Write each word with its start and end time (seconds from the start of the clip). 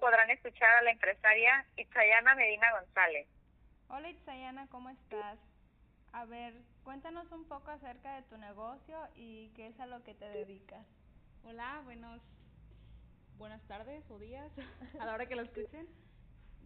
Podrán 0.00 0.30
escuchar 0.30 0.70
a 0.70 0.82
la 0.82 0.92
empresaria 0.92 1.66
Itzayana 1.76 2.34
Medina 2.36 2.66
González. 2.78 3.26
Hola 3.88 4.08
Itzayana, 4.08 4.68
¿cómo 4.68 4.88
estás? 4.90 5.38
A 6.12 6.24
ver, 6.26 6.54
cuéntanos 6.84 7.30
un 7.32 7.44
poco 7.46 7.72
acerca 7.72 8.14
de 8.14 8.22
tu 8.22 8.38
negocio 8.38 8.96
y 9.16 9.48
qué 9.56 9.66
es 9.68 9.80
a 9.80 9.86
lo 9.86 10.02
que 10.04 10.14
te 10.14 10.26
dedicas. 10.26 10.86
Hola, 11.42 11.80
buenos, 11.84 12.22
buenas 13.36 13.60
tardes 13.66 14.08
o 14.10 14.18
días 14.18 14.50
a 15.00 15.06
la 15.06 15.14
hora 15.14 15.26
que 15.26 15.34
lo 15.34 15.42
escuchen. 15.42 15.88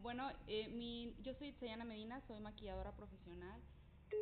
Bueno, 0.02 0.30
eh, 0.46 0.68
mi, 0.68 1.16
yo 1.22 1.34
soy 1.34 1.48
Itzayana 1.48 1.84
Medina, 1.84 2.20
soy 2.26 2.40
maquilladora 2.40 2.92
profesional. 2.92 3.58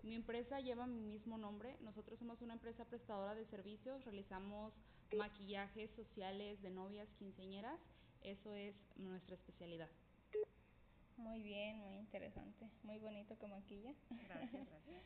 Mi 0.05 0.15
empresa 0.15 0.61
lleva 0.61 0.87
mi 0.87 1.03
mismo 1.03 1.39
nombre. 1.39 1.77
Nosotros 1.81 2.21
somos 2.21 2.41
una 2.41 2.55
empresa 2.55 2.85
prestadora 2.85 3.35
de 3.35 3.47
servicios, 3.47 4.05
realizamos 4.05 4.73
maquillajes 5.17 5.91
sociales 5.97 6.63
de 6.63 6.71
novias 6.71 7.09
quinceañeras. 7.19 7.81
Eso 8.27 8.53
es 8.57 8.75
nuestra 8.97 9.37
especialidad. 9.37 9.89
Muy 11.17 11.43
bien, 11.43 11.79
muy 11.79 11.95
interesante. 11.95 12.69
Muy 12.83 12.99
bonito 12.99 13.39
que 13.39 13.47
maquilla. 13.47 13.95
Gracias, 14.11 14.51
gracias. 14.69 15.03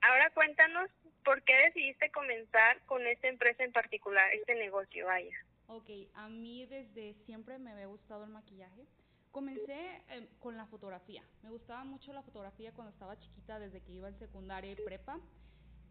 Ahora 0.00 0.30
cuéntanos 0.30 0.88
por 1.24 1.42
qué 1.42 1.54
decidiste 1.66 2.12
comenzar 2.12 2.80
con 2.86 3.04
esta 3.04 3.26
empresa 3.26 3.64
en 3.64 3.72
particular, 3.72 4.32
este 4.32 4.54
negocio, 4.54 5.06
vaya. 5.06 5.36
Ok, 5.66 5.90
a 6.14 6.28
mí 6.28 6.66
desde 6.66 7.14
siempre 7.26 7.58
me 7.58 7.72
había 7.72 7.86
gustado 7.86 8.24
el 8.24 8.30
maquillaje. 8.30 8.86
Comencé 9.32 10.02
eh, 10.10 10.28
con 10.38 10.56
la 10.56 10.66
fotografía. 10.66 11.24
Me 11.42 11.50
gustaba 11.50 11.82
mucho 11.82 12.12
la 12.12 12.22
fotografía 12.22 12.72
cuando 12.72 12.92
estaba 12.92 13.18
chiquita, 13.18 13.58
desde 13.58 13.80
que 13.80 13.90
iba 13.90 14.08
en 14.08 14.18
secundaria 14.20 14.70
y 14.70 14.76
prepa. 14.76 15.18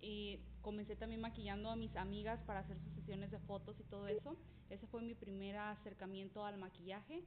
Y 0.01 0.39
comencé 0.61 0.95
también 0.95 1.21
maquillando 1.21 1.69
a 1.69 1.75
mis 1.75 1.95
amigas 1.95 2.41
para 2.43 2.59
hacer 2.59 2.79
sus 2.79 2.93
sesiones 2.93 3.31
de 3.31 3.39
fotos 3.39 3.79
y 3.79 3.83
todo 3.83 4.07
eso. 4.07 4.35
Ese 4.69 4.87
fue 4.87 5.01
mi 5.01 5.13
primer 5.13 5.57
acercamiento 5.57 6.45
al 6.45 6.57
maquillaje. 6.57 7.23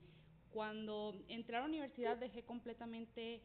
Cuando 0.51 1.15
entré 1.29 1.57
a 1.57 1.61
la 1.61 1.67
universidad 1.67 2.17
dejé 2.17 2.45
completamente 2.45 3.43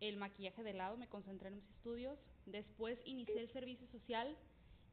el 0.00 0.16
maquillaje 0.16 0.62
de 0.62 0.74
lado, 0.74 0.96
me 0.96 1.08
concentré 1.08 1.48
en 1.48 1.56
mis 1.56 1.68
estudios. 1.70 2.18
Después 2.44 2.98
inicié 3.04 3.40
el 3.40 3.50
servicio 3.50 3.86
social 3.88 4.36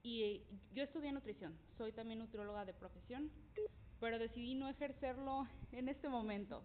y 0.01 0.23
eh, 0.23 0.43
yo 0.73 0.83
estudié 0.83 1.11
nutrición. 1.11 1.57
Soy 1.77 1.91
también 1.91 2.19
nutrióloga 2.19 2.65
de 2.65 2.73
profesión, 2.73 3.31
pero 3.99 4.19
decidí 4.19 4.55
no 4.55 4.69
ejercerlo 4.69 5.47
en 5.71 5.87
este 5.87 6.09
momento. 6.09 6.63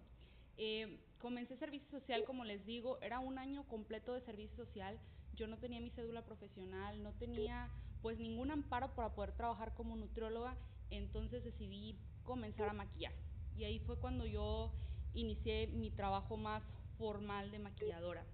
Eh, 0.57 0.99
comencé 1.19 1.55
servicio 1.55 1.89
social, 1.89 2.25
como 2.25 2.43
les 2.43 2.65
digo, 2.65 2.99
era 3.01 3.19
un 3.19 3.37
año 3.37 3.63
completo 3.67 4.13
de 4.13 4.21
servicio 4.21 4.65
social. 4.65 4.99
Yo 5.39 5.47
no 5.47 5.57
tenía 5.57 5.79
mi 5.79 5.89
cédula 5.89 6.25
profesional, 6.25 7.01
no 7.01 7.13
tenía 7.13 7.71
pues 8.01 8.19
ningún 8.19 8.51
amparo 8.51 8.93
para 8.93 9.15
poder 9.15 9.31
trabajar 9.31 9.73
como 9.73 9.95
nutrióloga, 9.95 10.57
entonces 10.89 11.45
decidí 11.45 11.97
comenzar 12.23 12.67
a 12.67 12.73
maquillar. 12.73 13.13
Y 13.55 13.63
ahí 13.63 13.79
fue 13.79 13.97
cuando 13.97 14.25
yo 14.25 14.73
inicié 15.13 15.67
mi 15.67 15.91
trabajo 15.91 16.35
más 16.35 16.61
formal 16.97 17.51
de 17.51 17.59
maquilladora. 17.59 18.25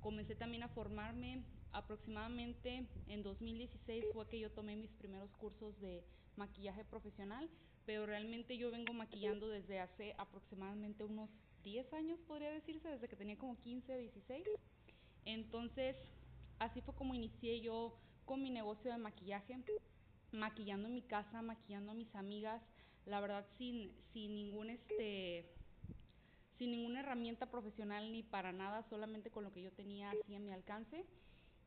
Comencé 0.00 0.36
también 0.36 0.62
a 0.62 0.68
formarme 0.68 1.42
aproximadamente 1.72 2.86
en 3.08 3.22
2016 3.24 4.04
fue 4.12 4.28
que 4.28 4.38
yo 4.38 4.52
tomé 4.52 4.76
mis 4.76 4.92
primeros 4.92 5.30
cursos 5.38 5.78
de 5.80 6.04
maquillaje 6.36 6.84
profesional, 6.84 7.50
pero 7.84 8.06
realmente 8.06 8.56
yo 8.56 8.70
vengo 8.70 8.92
maquillando 8.92 9.48
desde 9.48 9.80
hace 9.80 10.14
aproximadamente 10.18 11.02
unos 11.02 11.30
10 11.64 11.92
años, 11.94 12.20
podría 12.28 12.52
decirse, 12.52 12.88
desde 12.88 13.08
que 13.08 13.16
tenía 13.16 13.36
como 13.36 13.58
15, 13.58 13.98
16. 13.98 14.46
Entonces, 15.24 15.96
así 16.58 16.80
fue 16.82 16.94
como 16.94 17.14
inicié 17.14 17.60
yo 17.60 17.98
con 18.24 18.42
mi 18.42 18.50
negocio 18.50 18.90
de 18.90 18.98
maquillaje, 18.98 19.56
maquillando 20.32 20.88
mi 20.88 21.02
casa, 21.02 21.42
maquillando 21.42 21.92
a 21.92 21.94
mis 21.94 22.14
amigas, 22.14 22.62
la 23.06 23.20
verdad 23.20 23.46
sin, 23.56 23.92
sin 24.12 24.34
ningún 24.34 24.70
este 24.70 25.46
sin 26.58 26.72
ninguna 26.72 27.00
herramienta 27.00 27.46
profesional 27.46 28.12
ni 28.12 28.24
para 28.24 28.52
nada, 28.52 28.82
solamente 28.90 29.30
con 29.30 29.44
lo 29.44 29.52
que 29.52 29.62
yo 29.62 29.72
tenía 29.72 30.10
así 30.10 30.34
a 30.34 30.40
mi 30.40 30.52
alcance. 30.52 31.04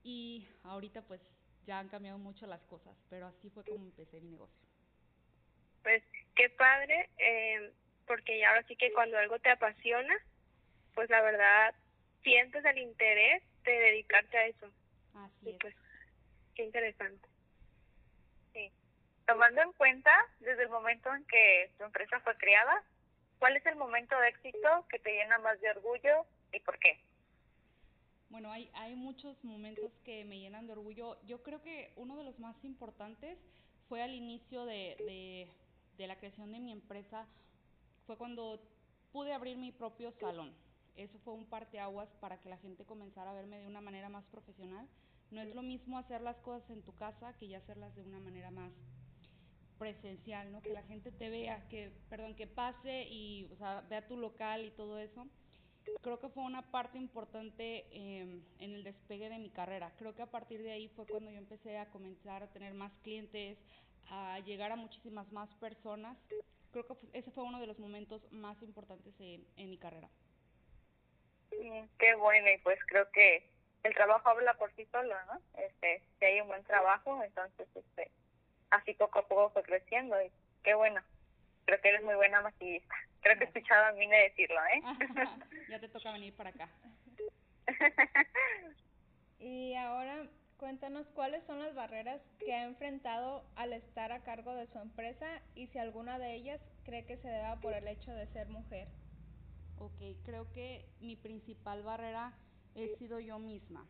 Y 0.04 0.46
ahorita 0.64 1.02
pues 1.04 1.22
ya 1.66 1.80
han 1.80 1.88
cambiado 1.88 2.18
mucho 2.18 2.46
las 2.46 2.62
cosas, 2.64 2.96
pero 3.10 3.28
así 3.28 3.50
fue 3.50 3.64
como 3.64 3.86
empecé 3.86 4.20
mi 4.20 4.32
negocio. 4.32 4.68
Pues 5.82 6.04
qué 6.36 6.50
padre, 6.50 7.10
eh, 7.18 7.72
porque 8.06 8.44
ahora 8.46 8.64
sí 8.68 8.76
que 8.76 8.92
cuando 8.92 9.18
algo 9.18 9.40
te 9.40 9.50
apasiona, 9.50 10.14
pues 10.94 11.10
la 11.10 11.22
verdad 11.22 11.74
sientes 12.24 12.64
el 12.66 12.78
interés 12.78 13.44
de 13.64 13.72
dedicarte 13.72 14.38
a 14.38 14.48
eso. 14.48 14.68
Así 15.16 15.50
es. 15.50 15.58
Pues, 15.60 15.76
qué 16.56 16.64
interesante. 16.64 17.28
Sí. 18.54 18.72
Tomando 19.28 19.62
en 19.62 19.74
cuenta 19.74 20.12
desde 20.40 20.64
el 20.64 20.70
momento 20.70 21.14
en 21.14 21.26
que 21.26 21.72
tu 21.78 21.84
empresa 21.84 22.20
fue 22.22 22.36
creada, 22.38 22.84
¿cuál 23.40 23.56
es 23.58 23.66
el 23.66 23.76
momento 23.76 24.18
de 24.20 24.30
éxito 24.30 24.86
que 24.90 25.00
te 25.00 25.12
llena 25.12 25.38
más 25.40 25.60
de 25.62 25.70
orgullo 25.72 26.26
y 26.52 26.60
por 26.60 26.78
qué? 26.80 27.00
Bueno, 28.30 28.52
hay, 28.52 28.72
hay 28.76 28.96
muchos 28.96 29.44
momentos 29.44 29.92
que 30.06 30.24
me 30.24 30.40
llenan 30.40 30.66
de 30.66 30.74
orgullo. 30.74 31.22
Yo 31.26 31.44
creo 31.44 31.62
que 31.62 31.92
uno 31.98 32.18
de 32.18 32.24
los 32.24 32.40
más 32.40 32.56
importantes 32.64 33.38
fue 33.90 34.02
al 34.02 34.14
inicio 34.14 34.66
de, 34.66 34.96
de, 35.00 35.52
de 35.98 36.08
la 36.08 36.18
creación 36.18 36.52
de 36.54 36.60
mi 36.60 36.72
empresa, 36.72 37.28
fue 38.08 38.18
cuando 38.18 38.62
pude 39.12 39.34
abrir 39.34 39.58
mi 39.58 39.72
propio 39.72 40.12
salón. 40.14 40.56
Eso 40.96 41.18
fue 41.20 41.34
un 41.34 41.46
parteaguas 41.46 42.10
para 42.20 42.40
que 42.40 42.50
la 42.50 42.58
gente 42.58 42.86
comenzara 42.86 43.32
a 43.32 43.34
verme 43.34 43.60
de 43.60 43.68
una 43.68 43.82
manera 43.82 44.10
más 44.10 44.26
profesional. 44.26 44.88
No 45.32 45.42
es 45.42 45.56
lo 45.56 45.62
mismo 45.62 45.98
hacer 45.98 46.22
las 46.22 46.38
cosas 46.38 46.70
en 46.70 46.84
tu 46.84 46.94
casa 46.96 47.34
que 47.38 47.48
ya 47.48 47.60
hacerlas 47.60 47.96
de 47.96 48.04
una 48.04 48.20
manera 48.20 48.52
más 48.52 48.72
presencial, 49.78 50.52
¿no? 50.52 50.62
Que 50.62 50.74
la 50.74 50.84
gente 50.84 51.12
te 51.12 51.30
vea, 51.30 51.68
que, 51.70 51.92
perdón, 52.10 52.36
que 52.36 52.48
pase 52.48 53.08
y, 53.10 53.50
o 53.52 53.56
sea, 53.56 53.82
vea 53.90 54.08
tu 54.08 54.18
local 54.18 54.66
y 54.66 54.72
todo 54.72 55.00
eso 55.00 55.28
creo 56.02 56.20
que 56.20 56.30
fue 56.30 56.44
una 56.44 56.62
parte 56.72 56.98
importante 56.98 57.86
eh, 57.92 58.42
en 58.60 58.74
el 58.74 58.84
despegue 58.84 59.30
de 59.30 59.40
mi 59.40 59.50
carrera. 59.50 59.94
Creo 59.98 60.16
que 60.16 60.22
a 60.22 60.30
partir 60.30 60.62
de 60.62 60.72
ahí 60.72 60.88
fue 60.90 61.06
cuando 61.06 61.32
yo 61.32 61.38
empecé 61.38 61.78
a 61.78 61.90
comenzar 61.90 62.44
a 62.44 62.52
tener 62.52 62.74
más 62.74 62.92
clientes, 63.04 63.58
a 64.10 64.40
llegar 64.40 64.72
a 64.72 64.76
muchísimas 64.76 65.32
más 65.32 65.54
personas. 65.56 66.18
Creo 66.72 66.86
que 66.88 66.96
ese 67.14 67.32
fue 67.32 67.44
uno 67.44 67.60
de 67.60 67.68
los 67.68 67.80
momentos 67.80 68.22
más 68.32 68.62
importantes 68.62 69.14
en 69.20 69.70
mi 69.70 69.78
carrera. 69.78 70.10
Mm, 71.62 71.86
qué 72.00 72.16
bueno, 72.16 72.50
y 72.50 72.58
pues 72.60 72.80
creo 72.88 73.10
que 73.12 73.48
el 73.84 73.94
trabajo 73.94 74.30
habla 74.30 74.54
por 74.56 74.74
sí 74.76 74.86
solo, 74.92 75.16
¿no? 75.28 75.40
Este, 75.62 76.02
si 76.20 76.26
hay 76.26 76.42
un 76.42 76.48
buen 76.48 76.64
trabajo, 76.64 77.24
entonces 77.24 77.68
este, 77.76 78.12
así 78.72 78.94
poco 78.94 79.20
a 79.20 79.28
poco 79.28 79.52
fue 79.52 79.64
creciendo 79.64 80.20
y 80.22 80.32
qué 80.64 80.74
bueno. 80.74 81.02
Creo 81.66 81.80
que 81.80 81.90
eres 81.90 82.04
muy 82.04 82.16
buena 82.16 82.42
maquillista. 82.42 82.96
Creo 83.22 83.38
que 83.38 83.44
he 83.44 83.48
escuchado 83.48 83.86
a 83.86 83.92
Mine 83.92 84.18
decirlo, 84.24 84.60
¿eh? 84.66 84.82
ya 85.70 85.80
te 85.80 85.90
toca 85.90 86.12
venir 86.12 86.36
para 86.36 86.50
acá. 86.50 86.68
y 89.40 89.76
ahora 89.76 90.26
cuéntanos 90.58 91.08
cuáles 91.14 91.44
son 91.46 91.60
las 91.60 91.76
barreras 91.76 92.22
que 92.40 92.54
ha 92.54 92.64
enfrentado 92.64 93.46
al 93.56 93.74
estar 93.74 94.12
a 94.12 94.24
cargo 94.24 94.56
de 94.56 94.68
su 94.68 94.80
empresa 94.80 95.42
y 95.56 95.68
si 95.68 95.78
alguna 95.78 96.18
de 96.18 96.34
ellas 96.34 96.60
cree 96.84 97.06
que 97.06 97.18
se 97.18 97.28
deba 97.28 97.56
por 97.58 97.74
el 97.74 97.88
hecho 97.88 98.12
de 98.12 98.28
ser 98.28 98.48
mujer. 98.48 98.88
Ok, 99.82 100.00
creo 100.24 100.52
que 100.52 100.86
mi 101.00 101.16
principal 101.16 101.82
barrera 101.82 102.38
he 102.76 102.96
sido 102.98 103.20
yo 103.20 103.40
misma. 103.40 103.84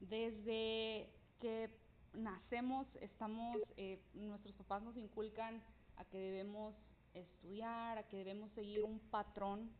Desde 0.00 1.10
que 1.38 1.68
nacemos, 2.14 2.86
estamos, 3.02 3.58
eh, 3.76 4.00
nuestros 4.14 4.54
papás 4.54 4.82
nos 4.82 4.96
inculcan 4.96 5.62
a 5.96 6.04
que 6.06 6.18
debemos 6.18 6.74
estudiar, 7.12 7.98
a 7.98 8.04
que 8.04 8.16
debemos 8.16 8.50
seguir 8.52 8.82
un 8.84 9.00
patrón. 9.00 9.70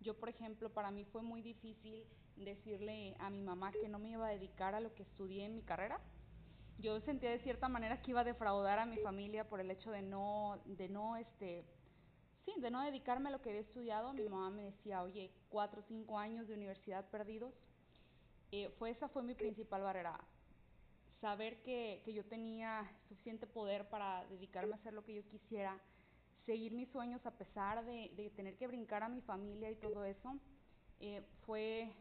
Yo, 0.00 0.18
por 0.18 0.30
ejemplo, 0.30 0.72
para 0.72 0.90
mí 0.90 1.04
fue 1.04 1.20
muy 1.20 1.42
difícil 1.42 2.06
decirle 2.36 3.14
a 3.18 3.28
mi 3.28 3.42
mamá 3.42 3.72
que 3.72 3.90
no 3.90 3.98
me 3.98 4.08
iba 4.08 4.26
a 4.26 4.30
dedicar 4.30 4.74
a 4.74 4.80
lo 4.80 4.94
que 4.94 5.02
estudié 5.02 5.44
en 5.44 5.54
mi 5.54 5.62
carrera. 5.62 6.00
Yo 6.78 6.98
sentía 7.02 7.30
de 7.30 7.40
cierta 7.40 7.68
manera 7.68 8.00
que 8.00 8.12
iba 8.12 8.22
a 8.22 8.24
defraudar 8.24 8.78
a 8.78 8.86
mi 8.86 8.96
familia 8.96 9.46
por 9.46 9.60
el 9.60 9.70
hecho 9.70 9.90
de 9.90 10.00
no, 10.00 10.62
de 10.64 10.88
no, 10.88 11.16
este, 11.16 11.66
sí, 12.44 12.54
de 12.60 12.70
no 12.70 12.82
dedicarme 12.82 13.28
a 13.28 13.32
lo 13.32 13.40
que 13.40 13.50
había 13.50 13.62
estudiado. 13.62 14.12
Mi 14.12 14.28
mamá 14.28 14.50
me 14.50 14.64
decía, 14.64 15.02
oye, 15.02 15.30
cuatro 15.48 15.80
o 15.80 15.84
cinco 15.84 16.18
años 16.18 16.48
de 16.48 16.54
universidad 16.54 17.08
perdidos. 17.10 17.52
Eh, 18.52 18.70
fue 18.78 18.90
esa 18.90 19.08
fue 19.08 19.22
mi 19.22 19.34
principal 19.34 19.82
barrera, 19.82 20.20
saber 21.20 21.60
que, 21.62 22.02
que 22.04 22.12
yo 22.12 22.24
tenía 22.24 22.88
suficiente 23.08 23.46
poder 23.46 23.88
para 23.88 24.24
dedicarme 24.26 24.74
a 24.74 24.76
hacer 24.76 24.92
lo 24.92 25.04
que 25.04 25.14
yo 25.14 25.26
quisiera, 25.28 25.76
seguir 26.46 26.72
mis 26.72 26.88
sueños 26.90 27.24
a 27.26 27.32
pesar 27.32 27.84
de, 27.84 28.12
de 28.14 28.30
tener 28.30 28.56
que 28.56 28.68
brincar 28.68 29.02
a 29.02 29.08
mi 29.08 29.22
familia 29.22 29.70
y 29.70 29.76
todo 29.76 30.04
eso, 30.04 30.38
eh, 31.00 31.22
fue 31.46 31.92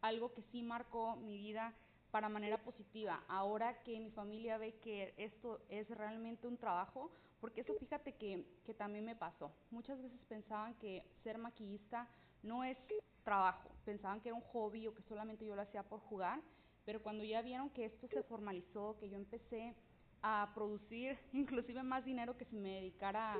algo 0.00 0.32
que 0.34 0.42
sí 0.50 0.62
marcó 0.62 1.16
mi 1.16 1.36
vida 1.36 1.72
para 2.10 2.28
manera 2.28 2.58
positiva. 2.58 3.22
Ahora 3.28 3.82
que 3.82 3.98
mi 4.00 4.10
familia 4.10 4.58
ve 4.58 4.74
que 4.80 5.14
esto 5.16 5.60
es 5.68 5.88
realmente 5.90 6.46
un 6.46 6.56
trabajo, 6.56 7.10
porque 7.44 7.60
eso 7.60 7.74
fíjate 7.74 8.14
que, 8.14 8.42
que 8.64 8.72
también 8.72 9.04
me 9.04 9.14
pasó. 9.14 9.52
Muchas 9.70 10.00
veces 10.00 10.18
pensaban 10.30 10.72
que 10.76 11.04
ser 11.22 11.36
maquillista 11.36 12.08
no 12.42 12.64
es 12.64 12.78
trabajo, 13.22 13.68
pensaban 13.84 14.22
que 14.22 14.30
era 14.30 14.36
un 14.36 14.44
hobby 14.44 14.86
o 14.86 14.94
que 14.94 15.02
solamente 15.02 15.44
yo 15.44 15.54
lo 15.54 15.60
hacía 15.60 15.82
por 15.82 16.00
jugar, 16.00 16.40
pero 16.86 17.02
cuando 17.02 17.22
ya 17.22 17.42
vieron 17.42 17.68
que 17.68 17.84
esto 17.84 18.08
se 18.08 18.22
formalizó, 18.22 18.96
que 18.98 19.10
yo 19.10 19.16
empecé 19.16 19.76
a 20.22 20.52
producir 20.54 21.18
inclusive 21.34 21.82
más 21.82 22.06
dinero 22.06 22.34
que 22.38 22.46
si 22.46 22.56
me 22.56 22.76
dedicara 22.76 23.38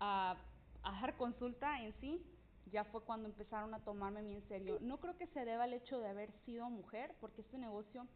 a, 0.00 0.36
a 0.82 1.00
dar 1.00 1.16
consulta 1.16 1.82
en 1.82 1.94
sí, 1.98 2.22
ya 2.70 2.84
fue 2.84 3.04
cuando 3.04 3.26
empezaron 3.26 3.72
a 3.72 3.78
tomarme 3.78 4.20
muy 4.20 4.34
en 4.34 4.48
serio. 4.48 4.76
No 4.82 4.98
creo 5.00 5.16
que 5.16 5.28
se 5.28 5.46
deba 5.46 5.64
al 5.64 5.72
hecho 5.72 5.98
de 5.98 6.10
haber 6.10 6.30
sido 6.44 6.68
mujer, 6.68 7.14
porque 7.22 7.40
este 7.40 7.56
negocio 7.56 8.06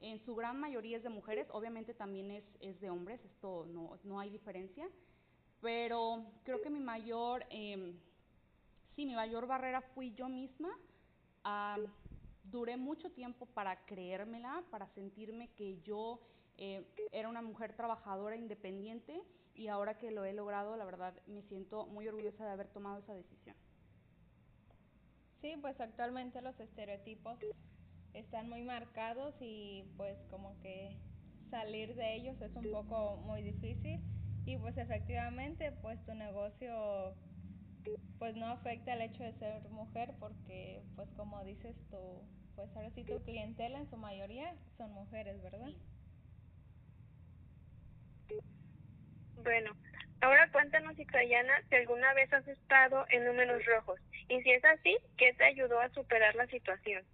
en 0.00 0.18
su 0.24 0.34
gran 0.34 0.58
mayoría 0.60 0.96
es 0.96 1.02
de 1.02 1.08
mujeres, 1.08 1.48
obviamente 1.50 1.94
también 1.94 2.30
es, 2.30 2.44
es 2.60 2.80
de 2.80 2.90
hombres, 2.90 3.24
esto 3.24 3.66
no, 3.66 3.98
no 4.04 4.20
hay 4.20 4.30
diferencia, 4.30 4.88
pero 5.60 6.24
creo 6.44 6.62
que 6.62 6.70
mi 6.70 6.80
mayor, 6.80 7.44
eh, 7.50 7.94
sí, 8.94 9.06
mi 9.06 9.14
mayor 9.14 9.46
barrera 9.46 9.80
fui 9.80 10.14
yo 10.14 10.28
misma. 10.28 10.70
Uh, 11.44 11.88
duré 12.50 12.76
mucho 12.76 13.10
tiempo 13.10 13.46
para 13.46 13.84
creérmela, 13.84 14.62
para 14.70 14.86
sentirme 14.88 15.48
que 15.50 15.80
yo 15.82 16.20
eh, 16.56 16.84
era 17.12 17.28
una 17.28 17.42
mujer 17.42 17.74
trabajadora 17.74 18.36
independiente 18.36 19.22
y 19.54 19.68
ahora 19.68 19.98
que 19.98 20.10
lo 20.10 20.24
he 20.24 20.32
logrado, 20.32 20.76
la 20.76 20.84
verdad 20.84 21.14
me 21.26 21.42
siento 21.42 21.86
muy 21.86 22.08
orgullosa 22.08 22.44
de 22.44 22.50
haber 22.50 22.68
tomado 22.68 22.98
esa 22.98 23.14
decisión. 23.14 23.56
Sí, 25.40 25.54
pues 25.60 25.80
actualmente 25.80 26.40
los 26.42 26.58
estereotipos 26.58 27.38
están 28.18 28.48
muy 28.48 28.62
marcados 28.62 29.34
y 29.40 29.84
pues 29.96 30.16
como 30.30 30.58
que 30.60 30.96
salir 31.50 31.94
de 31.94 32.14
ellos 32.16 32.40
es 32.40 32.54
un 32.54 32.70
poco 32.70 33.16
muy 33.18 33.42
difícil. 33.42 34.00
Y 34.44 34.56
pues 34.56 34.76
efectivamente 34.78 35.72
pues 35.82 36.02
tu 36.04 36.14
negocio 36.14 37.14
pues 38.18 38.34
no 38.36 38.46
afecta 38.46 38.94
el 38.94 39.02
hecho 39.02 39.22
de 39.22 39.32
ser 39.34 39.68
mujer 39.70 40.12
porque 40.18 40.82
pues 40.96 41.08
como 41.16 41.42
dices 41.44 41.76
tú 41.90 42.22
pues 42.56 42.74
ahora 42.74 42.90
sí 42.90 43.04
tu 43.04 43.22
clientela 43.22 43.78
en 43.78 43.88
su 43.88 43.96
mayoría 43.96 44.54
son 44.76 44.90
mujeres 44.92 45.40
verdad 45.42 45.70
bueno 49.42 49.70
ahora 50.20 50.50
cuéntanos 50.50 50.98
Ixayana 50.98 51.62
si 51.68 51.76
alguna 51.76 52.12
vez 52.14 52.32
has 52.32 52.46
estado 52.48 53.06
en 53.10 53.24
números 53.24 53.64
rojos. 53.64 54.00
Y 54.28 54.42
si 54.42 54.50
es 54.50 54.64
así 54.64 54.96
qué 55.16 55.32
te 55.34 55.44
ayudó 55.44 55.80
a 55.80 55.88
superar 55.90 56.34
la 56.34 56.46
situación 56.48 57.04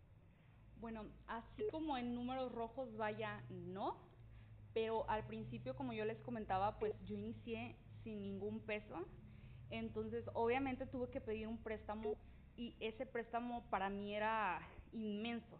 bueno, 0.84 1.06
así 1.28 1.66
como 1.70 1.96
en 1.96 2.14
números 2.14 2.52
rojos, 2.52 2.94
vaya, 2.98 3.42
no, 3.48 3.96
pero 4.74 5.08
al 5.08 5.26
principio, 5.26 5.74
como 5.74 5.94
yo 5.94 6.04
les 6.04 6.20
comentaba, 6.20 6.78
pues 6.78 6.92
yo 7.06 7.14
inicié 7.14 7.74
sin 8.02 8.20
ningún 8.20 8.60
peso, 8.60 8.94
entonces 9.70 10.26
obviamente 10.34 10.84
tuve 10.84 11.08
que 11.08 11.22
pedir 11.22 11.48
un 11.48 11.56
préstamo 11.56 12.16
y 12.58 12.76
ese 12.80 13.06
préstamo 13.06 13.64
para 13.70 13.88
mí 13.88 14.14
era 14.14 14.60
inmenso. 14.92 15.58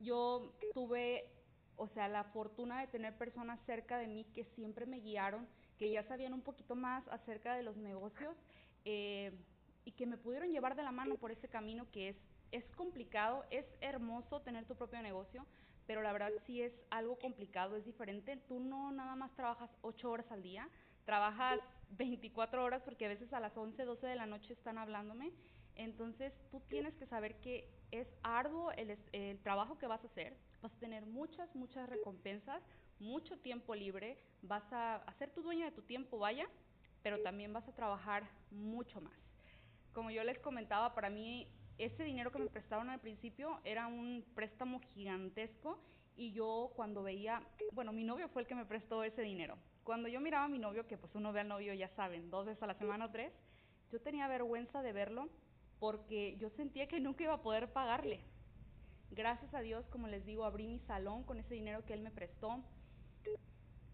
Yo 0.00 0.52
tuve, 0.74 1.24
o 1.76 1.88
sea, 1.88 2.06
la 2.06 2.24
fortuna 2.24 2.82
de 2.82 2.88
tener 2.88 3.16
personas 3.16 3.58
cerca 3.64 3.96
de 3.96 4.06
mí 4.06 4.26
que 4.34 4.44
siempre 4.44 4.84
me 4.84 5.00
guiaron, 5.00 5.48
que 5.78 5.90
ya 5.90 6.02
sabían 6.02 6.34
un 6.34 6.42
poquito 6.42 6.74
más 6.74 7.08
acerca 7.08 7.54
de 7.54 7.62
los 7.62 7.78
negocios 7.78 8.36
eh, 8.84 9.32
y 9.86 9.92
que 9.92 10.04
me 10.04 10.18
pudieron 10.18 10.52
llevar 10.52 10.76
de 10.76 10.82
la 10.82 10.92
mano 10.92 11.14
por 11.14 11.30
ese 11.30 11.48
camino 11.48 11.90
que 11.90 12.10
es 12.10 12.16
es 12.52 12.64
complicado, 12.76 13.44
es 13.50 13.66
hermoso 13.80 14.40
tener 14.40 14.64
tu 14.66 14.74
propio 14.76 15.00
negocio, 15.02 15.46
pero 15.86 16.02
la 16.02 16.12
verdad 16.12 16.30
sí 16.46 16.62
es 16.62 16.72
algo 16.90 17.18
complicado, 17.18 17.76
es 17.76 17.84
diferente. 17.84 18.36
Tú 18.48 18.60
no 18.60 18.92
nada 18.92 19.16
más 19.16 19.34
trabajas 19.34 19.70
8 19.82 20.10
horas 20.10 20.30
al 20.30 20.42
día, 20.42 20.68
trabajas 21.04 21.58
24 21.90 22.62
horas 22.62 22.82
porque 22.82 23.06
a 23.06 23.08
veces 23.08 23.32
a 23.32 23.40
las 23.40 23.56
11, 23.56 23.84
12 23.84 24.06
de 24.06 24.14
la 24.14 24.26
noche 24.26 24.52
están 24.52 24.78
hablándome. 24.78 25.32
Entonces 25.74 26.32
tú 26.50 26.60
tienes 26.68 26.94
que 26.94 27.06
saber 27.06 27.40
que 27.40 27.68
es 27.90 28.06
arduo 28.22 28.70
el, 28.72 28.96
el 29.12 29.38
trabajo 29.40 29.78
que 29.78 29.86
vas 29.86 30.02
a 30.04 30.06
hacer, 30.06 30.36
vas 30.62 30.72
a 30.72 30.78
tener 30.78 31.06
muchas, 31.06 31.54
muchas 31.56 31.88
recompensas, 31.88 32.62
mucho 32.98 33.38
tiempo 33.38 33.74
libre, 33.74 34.18
vas 34.42 34.70
a 34.72 34.96
hacer 34.96 35.30
tu 35.30 35.42
dueña 35.42 35.66
de 35.66 35.72
tu 35.72 35.82
tiempo, 35.82 36.18
vaya, 36.18 36.46
pero 37.02 37.22
también 37.22 37.52
vas 37.52 37.66
a 37.66 37.74
trabajar 37.74 38.28
mucho 38.50 39.00
más. 39.00 39.14
Como 39.92 40.10
yo 40.10 40.22
les 40.22 40.38
comentaba, 40.38 40.94
para 40.94 41.10
mí 41.10 41.48
ese 41.80 42.04
dinero 42.04 42.30
que 42.30 42.38
me 42.38 42.46
prestaron 42.46 42.90
al 42.90 43.00
principio 43.00 43.58
era 43.64 43.86
un 43.86 44.24
préstamo 44.34 44.80
gigantesco 44.80 45.78
y 46.14 46.32
yo 46.32 46.72
cuando 46.76 47.02
veía, 47.02 47.42
bueno, 47.72 47.92
mi 47.92 48.04
novio 48.04 48.28
fue 48.28 48.42
el 48.42 48.48
que 48.48 48.54
me 48.54 48.66
prestó 48.66 49.02
ese 49.02 49.22
dinero. 49.22 49.56
Cuando 49.82 50.06
yo 50.08 50.20
miraba 50.20 50.44
a 50.44 50.48
mi 50.48 50.58
novio, 50.58 50.86
que 50.86 50.98
pues 50.98 51.14
uno 51.14 51.32
ve 51.32 51.40
al 51.40 51.48
novio, 51.48 51.72
ya 51.72 51.88
saben, 51.88 52.30
dos 52.30 52.44
veces 52.44 52.62
a 52.62 52.66
la 52.66 52.74
semana 52.74 53.06
o 53.06 53.10
tres, 53.10 53.32
yo 53.90 54.00
tenía 54.00 54.28
vergüenza 54.28 54.82
de 54.82 54.92
verlo 54.92 55.30
porque 55.78 56.36
yo 56.36 56.50
sentía 56.50 56.86
que 56.86 57.00
nunca 57.00 57.24
iba 57.24 57.32
a 57.32 57.42
poder 57.42 57.72
pagarle. 57.72 58.20
Gracias 59.10 59.54
a 59.54 59.60
Dios, 59.60 59.86
como 59.86 60.06
les 60.06 60.26
digo, 60.26 60.44
abrí 60.44 60.66
mi 60.66 60.80
salón 60.80 61.24
con 61.24 61.38
ese 61.38 61.54
dinero 61.54 61.84
que 61.86 61.94
él 61.94 62.02
me 62.02 62.10
prestó 62.10 62.62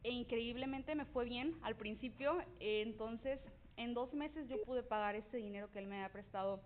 e 0.02 0.10
increíblemente 0.10 0.94
me 0.96 1.04
fue 1.04 1.24
bien 1.24 1.56
al 1.62 1.76
principio, 1.76 2.38
entonces 2.58 3.40
en 3.76 3.94
dos 3.94 4.12
meses 4.12 4.48
yo 4.48 4.60
pude 4.64 4.82
pagar 4.82 5.14
ese 5.14 5.36
dinero 5.36 5.70
que 5.70 5.78
él 5.78 5.86
me 5.86 5.96
había 5.96 6.12
prestado 6.12 6.60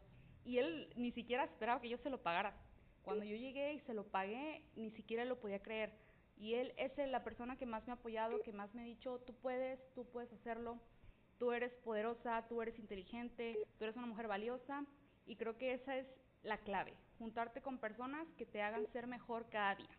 y 0.45 0.59
él 0.59 0.93
ni 0.97 1.13
siquiera 1.13 1.45
esperaba 1.45 1.81
que 1.81 1.89
yo 1.89 1.99
se 1.99 2.11
lo 2.11 2.23
pagara. 2.23 2.55
Cuando 3.03 3.25
yo 3.25 3.37
llegué 3.37 3.75
y 3.75 3.81
se 3.81 3.95
lo 3.95 4.05
pagué, 4.05 4.63
ni 4.77 4.91
siquiera 4.91 5.25
lo 5.25 5.41
podía 5.41 5.63
creer. 5.63 5.93
Y 6.37 6.55
él 6.55 6.73
es 6.77 6.97
la 6.97 7.23
persona 7.23 7.57
que 7.57 7.67
más 7.67 7.87
me 7.87 7.93
ha 7.93 7.97
apoyado, 7.97 8.43
que 8.43 8.53
más 8.53 8.75
me 8.75 8.83
ha 8.83 8.85
dicho, 8.85 9.19
tú 9.27 9.35
puedes, 9.35 9.79
tú 9.95 10.07
puedes 10.11 10.33
hacerlo, 10.33 10.81
tú 11.39 11.53
eres 11.53 11.73
poderosa, 11.85 12.47
tú 12.49 12.63
eres 12.63 12.79
inteligente, 12.79 13.59
tú 13.79 13.85
eres 13.85 13.97
una 13.97 14.07
mujer 14.07 14.27
valiosa. 14.27 14.85
Y 15.27 15.37
creo 15.37 15.59
que 15.59 15.75
esa 15.75 15.97
es 15.97 16.07
la 16.43 16.59
clave, 16.59 16.95
juntarte 17.19 17.61
con 17.61 17.79
personas 17.79 18.27
que 18.39 18.47
te 18.47 18.63
hagan 18.63 18.91
ser 18.93 19.07
mejor 19.07 19.49
cada 19.51 19.75
día. 19.75 19.99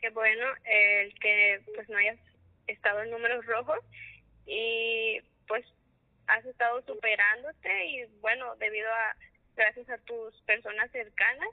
Qué 0.00 0.10
bueno 0.10 0.44
el 0.64 1.14
que 1.20 1.62
pues 1.74 1.88
no 1.88 1.98
hayas 1.98 2.18
estado 2.66 3.02
en 3.02 3.10
números 3.10 3.44
rojos 3.46 3.78
y 4.46 5.20
pues 5.46 5.64
has 6.30 6.44
estado 6.46 6.80
superándote 6.82 7.86
y 7.86 8.04
bueno, 8.20 8.54
debido 8.56 8.88
a, 8.88 9.16
gracias 9.56 9.88
a 9.90 9.98
tus 9.98 10.40
personas 10.42 10.90
cercanas 10.92 11.48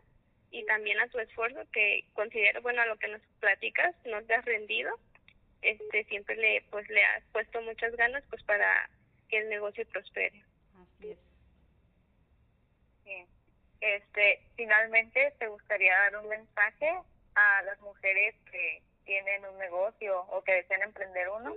y 0.51 0.63
también 0.65 0.99
a 0.99 1.07
tu 1.07 1.19
esfuerzo 1.19 1.59
que 1.71 2.05
considero, 2.13 2.61
bueno, 2.61 2.81
a 2.81 2.85
lo 2.85 2.97
que 2.97 3.07
nos 3.07 3.21
platicas, 3.39 3.95
no 4.05 4.23
te 4.23 4.35
has 4.35 4.45
rendido, 4.45 4.97
este, 5.61 6.03
siempre 6.05 6.35
le, 6.35 6.63
pues 6.69 6.87
le 6.89 7.03
has 7.03 7.23
puesto 7.31 7.61
muchas 7.61 7.95
ganas 7.95 8.23
pues 8.29 8.43
para 8.43 8.89
que 9.29 9.39
el 9.39 9.49
negocio 9.49 9.85
prospere. 9.87 10.43
Así 10.75 11.11
es. 11.11 11.17
Bien. 13.03 13.27
Este, 13.81 14.41
finalmente, 14.55 15.33
¿te 15.39 15.47
gustaría 15.47 15.97
dar 15.97 16.17
un 16.17 16.29
mensaje 16.29 16.91
a 17.35 17.61
las 17.63 17.79
mujeres 17.81 18.35
que 18.51 18.81
tienen 19.05 19.43
un 19.45 19.57
negocio 19.57 20.21
o 20.29 20.43
que 20.43 20.53
desean 20.53 20.83
emprender 20.83 21.29
uno? 21.29 21.55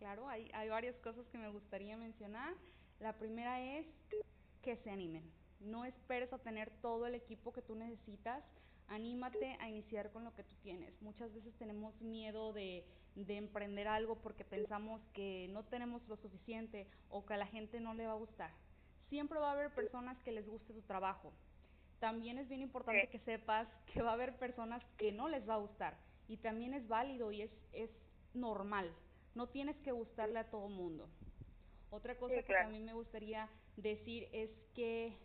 Claro, 0.00 0.26
hay, 0.30 0.50
hay 0.54 0.70
varias 0.70 0.96
cosas 0.96 1.28
que 1.28 1.36
me 1.36 1.50
gustaría 1.50 1.94
mencionar. 1.94 2.54
La 3.00 3.12
primera 3.18 3.60
es 3.60 3.86
que 4.62 4.76
se 4.76 4.90
animen. 4.90 5.30
No 5.60 5.84
esperes 5.84 6.32
a 6.32 6.38
tener 6.38 6.70
todo 6.80 7.06
el 7.06 7.14
equipo 7.14 7.52
que 7.52 7.60
tú 7.60 7.74
necesitas. 7.74 8.42
Anímate 8.88 9.58
a 9.60 9.68
iniciar 9.68 10.10
con 10.10 10.24
lo 10.24 10.34
que 10.34 10.42
tú 10.42 10.54
tienes. 10.62 10.90
Muchas 11.02 11.32
veces 11.34 11.54
tenemos 11.58 12.00
miedo 12.00 12.54
de, 12.54 12.86
de 13.14 13.36
emprender 13.36 13.88
algo 13.88 14.16
porque 14.16 14.42
pensamos 14.42 15.02
que 15.12 15.48
no 15.52 15.64
tenemos 15.64 16.00
lo 16.08 16.16
suficiente 16.16 16.86
o 17.10 17.26
que 17.26 17.34
a 17.34 17.36
la 17.36 17.46
gente 17.46 17.78
no 17.78 17.92
le 17.92 18.06
va 18.06 18.12
a 18.12 18.16
gustar. 18.16 18.50
Siempre 19.10 19.38
va 19.38 19.50
a 19.50 19.52
haber 19.52 19.70
personas 19.74 20.18
que 20.22 20.32
les 20.32 20.48
guste 20.48 20.72
tu 20.72 20.80
trabajo. 20.80 21.30
También 21.98 22.38
es 22.38 22.48
bien 22.48 22.62
importante 22.62 23.10
que 23.10 23.18
sepas 23.18 23.68
que 23.92 24.00
va 24.00 24.12
a 24.12 24.14
haber 24.14 24.38
personas 24.38 24.82
que 24.96 25.12
no 25.12 25.28
les 25.28 25.46
va 25.46 25.54
a 25.54 25.58
gustar 25.58 25.94
y 26.26 26.38
también 26.38 26.72
es 26.72 26.88
válido 26.88 27.32
y 27.32 27.42
es, 27.42 27.50
es 27.72 27.90
normal 28.32 28.90
no 29.34 29.48
tienes 29.48 29.76
que 29.78 29.92
gustarle 29.92 30.38
a 30.38 30.50
todo 30.50 30.68
mundo. 30.68 31.08
Otra 31.90 32.16
cosa 32.18 32.34
Sí, 32.34 32.42
que 32.42 32.52
claro. 32.52 32.64
también 32.64 32.84
me 32.84 32.94
gustaría 32.94 33.48
decir 33.76 34.28
es 34.32 34.50
que 34.74 35.16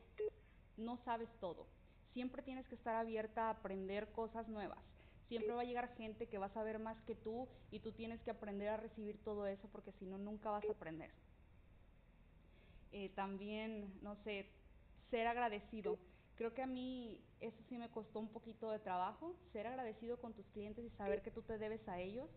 no 0.77 0.97
sabes 1.05 1.29
todo. 1.39 1.67
Siempre 2.13 2.43
tienes 2.43 2.65
que 2.67 2.75
estar 2.75 2.95
abierta 2.95 3.47
a 3.47 3.51
aprender 3.51 4.11
cosas 4.13 4.47
nuevas. 4.47 4.79
Siempre 5.27 5.53
va 5.53 5.61
a 5.61 5.65
llegar 5.65 5.95
gente 5.97 6.27
que 6.27 6.37
va 6.37 6.47
a 6.47 6.53
saber 6.53 6.79
más 6.79 6.97
que 7.05 7.15
tú 7.15 7.47
y 7.71 7.79
tú 7.79 7.91
tienes 7.93 8.21
que 8.21 8.31
aprender 8.31 8.69
a 8.69 8.77
recibir 8.77 9.23
todo 9.23 9.47
eso 9.47 9.67
porque 9.71 9.91
si 9.93 10.05
no, 10.05 10.17
nunca 10.17 10.51
vas 10.51 10.69
a 10.69 10.73
aprender. 10.73 11.11
Eh, 12.91 13.09
también, 13.15 13.99
no 14.01 14.15
sé, 14.23 14.45
ser 15.11 15.27
agradecido. 15.27 15.97
Creo 16.35 16.53
que 16.53 16.61
a 16.61 16.67
mí 16.67 17.25
eso 17.39 17.57
sí 17.69 17.77
me 17.77 17.89
costó 17.91 18.19
un 18.19 18.29
poquito 18.29 18.71
de 18.71 18.79
trabajo, 18.79 19.35
ser 19.53 19.67
agradecido 19.67 20.19
con 20.19 20.33
tus 20.33 20.45
clientes 20.47 20.85
y 20.85 20.89
saber 20.97 21.21
que 21.23 21.31
tú 21.31 21.41
te 21.43 21.57
debes 21.57 21.87
a 21.87 21.99
ellos. 21.99 22.29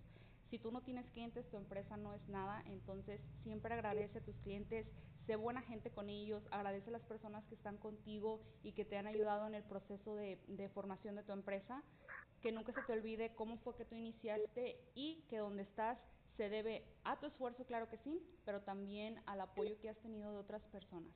Si 0.50 0.58
tú 0.58 0.70
no 0.72 0.80
tienes 0.82 1.08
clientes, 1.10 1.48
tu 1.50 1.56
empresa 1.56 1.96
no 1.96 2.14
es 2.14 2.26
nada, 2.28 2.62
entonces 2.66 3.20
siempre 3.42 3.74
agradece 3.74 4.18
a 4.18 4.22
tus 4.22 4.36
clientes, 4.38 4.86
sé 5.26 5.36
buena 5.36 5.60
gente 5.62 5.90
con 5.90 6.08
ellos, 6.08 6.42
agradece 6.50 6.88
a 6.88 6.92
las 6.92 7.02
personas 7.02 7.44
que 7.46 7.54
están 7.54 7.76
contigo 7.76 8.40
y 8.62 8.72
que 8.72 8.86
te 8.86 8.96
han 8.96 9.06
ayudado 9.06 9.46
en 9.46 9.54
el 9.54 9.62
proceso 9.62 10.14
de, 10.14 10.38
de 10.46 10.68
formación 10.70 11.16
de 11.16 11.22
tu 11.22 11.32
empresa, 11.32 11.82
que 12.40 12.50
nunca 12.52 12.72
se 12.72 12.82
te 12.82 12.92
olvide 12.92 13.34
cómo 13.34 13.58
fue 13.58 13.76
que 13.76 13.84
tú 13.84 13.94
iniciaste 13.94 14.80
y 14.94 15.22
que 15.28 15.38
donde 15.38 15.64
estás 15.64 15.98
se 16.38 16.48
debe 16.48 16.84
a 17.04 17.18
tu 17.18 17.26
esfuerzo, 17.26 17.66
claro 17.66 17.90
que 17.90 17.98
sí, 17.98 18.22
pero 18.44 18.62
también 18.62 19.20
al 19.26 19.40
apoyo 19.40 19.78
que 19.80 19.90
has 19.90 19.98
tenido 19.98 20.32
de 20.32 20.38
otras 20.38 20.62
personas. 20.66 21.12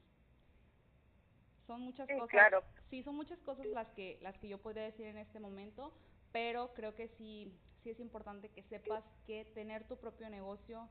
Son 1.66 1.80
muchas 1.80 2.08
cosas. 2.08 2.28
Claro. 2.28 2.64
Sí, 2.90 3.02
son 3.04 3.14
muchas 3.14 3.38
cosas 3.40 3.66
las 3.66 3.88
que 3.92 4.18
las 4.20 4.36
que 4.38 4.48
yo 4.48 4.58
podría 4.58 4.82
decir 4.82 5.06
en 5.06 5.16
este 5.16 5.38
momento, 5.38 5.94
pero 6.32 6.74
creo 6.74 6.96
que 6.96 7.08
sí 7.16 7.56
sí 7.82 7.90
es 7.90 8.00
importante 8.00 8.48
que 8.48 8.62
sepas 8.64 9.04
que 9.26 9.44
tener 9.54 9.84
tu 9.84 9.96
propio 9.96 10.28
negocio 10.30 10.88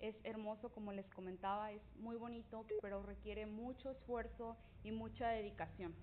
es 0.00 0.14
hermoso, 0.24 0.70
como 0.72 0.92
les 0.92 1.06
comentaba, 1.10 1.72
es 1.72 1.82
muy 1.96 2.16
bonito, 2.16 2.66
pero 2.82 3.02
requiere 3.02 3.46
mucho 3.46 3.90
esfuerzo 3.90 4.56
y 4.82 4.92
mucha 4.92 5.28
dedicación. 5.28 5.94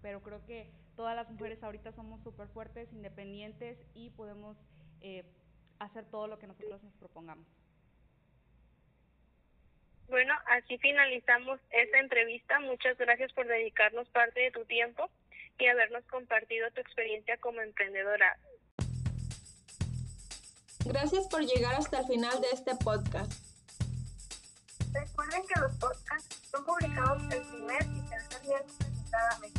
Pero 0.00 0.22
creo 0.22 0.44
que 0.46 0.70
todas 0.96 1.14
las 1.14 1.28
mujeres 1.30 1.62
ahorita 1.62 1.92
somos 1.92 2.22
súper 2.22 2.48
fuertes, 2.48 2.92
independientes 2.92 3.78
y 3.94 4.10
podemos 4.10 4.56
eh, 5.00 5.24
hacer 5.78 6.04
todo 6.06 6.26
lo 6.26 6.38
que 6.38 6.46
nosotros 6.46 6.82
nos 6.82 6.94
propongamos. 6.94 7.46
Bueno, 10.08 10.34
así 10.46 10.78
finalizamos 10.78 11.60
esta 11.70 11.98
entrevista. 11.98 12.60
Muchas 12.60 12.98
gracias 12.98 13.32
por 13.32 13.46
dedicarnos 13.46 14.08
parte 14.10 14.40
de 14.40 14.50
tu 14.50 14.64
tiempo 14.64 15.08
y 15.58 15.66
habernos 15.66 16.04
compartido 16.04 16.70
tu 16.72 16.80
experiencia 16.80 17.38
como 17.38 17.60
emprendedora. 17.60 18.36
Gracias 20.84 21.26
por 21.28 21.42
llegar 21.42 21.74
hasta 21.74 22.00
el 22.00 22.06
final 22.06 22.40
de 22.40 22.48
este 22.52 22.74
podcast. 22.76 23.32
Recuerden 24.92 25.42
que 25.46 25.60
los 25.60 25.72
podcasts 25.76 26.40
son 26.50 26.64
publicados 26.64 27.22
el 27.32 27.42
primer 27.42 27.82
y 27.82 28.08
tercer 28.08 28.42
miércoles 28.42 29.04
de 29.04 29.10
cada 29.10 29.38
mes. 29.38 29.52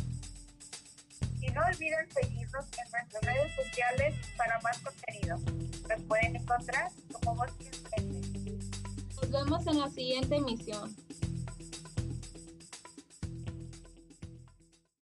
Y 1.40 1.50
no 1.50 1.62
olviden 1.62 2.10
seguirnos 2.10 2.64
en 2.66 2.90
nuestras 2.90 3.22
redes 3.22 3.52
sociales 3.56 4.14
para 4.36 4.60
más 4.60 4.78
contenido. 4.78 5.38
Nos 5.88 6.02
pueden 6.06 6.36
encontrar 6.36 6.92
como 7.12 7.36
Voz 7.36 7.50
Nos 9.16 9.30
vemos 9.30 9.66
en 9.66 9.80
la 9.80 9.90
siguiente 9.90 10.36
emisión. 10.36 10.94